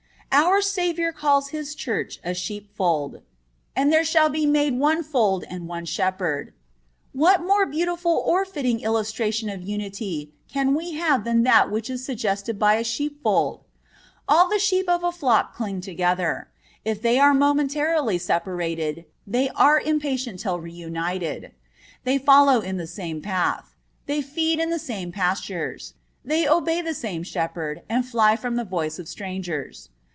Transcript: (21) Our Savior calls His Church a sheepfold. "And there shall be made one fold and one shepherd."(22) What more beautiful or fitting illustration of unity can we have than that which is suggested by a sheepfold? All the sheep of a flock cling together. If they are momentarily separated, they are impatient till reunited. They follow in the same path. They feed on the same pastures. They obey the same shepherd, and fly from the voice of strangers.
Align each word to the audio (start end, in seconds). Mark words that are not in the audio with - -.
(21) 0.33 0.47
Our 0.47 0.61
Savior 0.61 1.11
calls 1.11 1.49
His 1.49 1.75
Church 1.75 2.17
a 2.23 2.33
sheepfold. 2.33 3.21
"And 3.75 3.91
there 3.91 4.05
shall 4.05 4.29
be 4.29 4.45
made 4.45 4.79
one 4.79 5.03
fold 5.03 5.43
and 5.49 5.67
one 5.67 5.83
shepherd."(22) 5.83 6.53
What 7.11 7.41
more 7.43 7.65
beautiful 7.65 8.23
or 8.25 8.45
fitting 8.45 8.79
illustration 8.79 9.49
of 9.49 9.61
unity 9.61 10.31
can 10.47 10.73
we 10.73 10.93
have 10.93 11.25
than 11.25 11.43
that 11.43 11.69
which 11.69 11.89
is 11.89 12.05
suggested 12.05 12.57
by 12.57 12.75
a 12.75 12.83
sheepfold? 12.85 13.65
All 14.29 14.47
the 14.47 14.57
sheep 14.57 14.87
of 14.87 15.03
a 15.03 15.11
flock 15.11 15.53
cling 15.53 15.81
together. 15.81 16.47
If 16.85 17.01
they 17.01 17.19
are 17.19 17.33
momentarily 17.33 18.17
separated, 18.17 19.03
they 19.27 19.49
are 19.49 19.81
impatient 19.81 20.39
till 20.39 20.61
reunited. 20.61 21.51
They 22.05 22.17
follow 22.17 22.61
in 22.61 22.77
the 22.77 22.87
same 22.87 23.21
path. 23.21 23.75
They 24.05 24.21
feed 24.21 24.61
on 24.61 24.69
the 24.69 24.79
same 24.79 25.11
pastures. 25.11 25.93
They 26.23 26.47
obey 26.47 26.79
the 26.81 26.93
same 26.95 27.23
shepherd, 27.23 27.81
and 27.89 28.05
fly 28.05 28.37
from 28.37 28.55
the 28.55 28.63
voice 28.63 28.97
of 28.97 29.09
strangers. 29.09 29.89